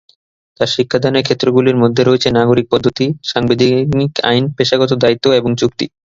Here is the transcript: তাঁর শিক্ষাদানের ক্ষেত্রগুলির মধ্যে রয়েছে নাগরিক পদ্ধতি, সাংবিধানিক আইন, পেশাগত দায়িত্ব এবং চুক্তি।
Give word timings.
তাঁর 0.59 0.69
শিক্ষাদানের 0.69 1.25
ক্ষেত্রগুলির 1.25 1.81
মধ্যে 1.83 2.01
রয়েছে 2.03 2.29
নাগরিক 2.31 2.65
পদ্ধতি, 2.69 3.05
সাংবিধানিক 3.23 4.11
আইন, 4.29 4.43
পেশাগত 4.57 4.91
দায়িত্ব 5.03 5.25
এবং 5.33 5.51
চুক্তি। 5.57 5.85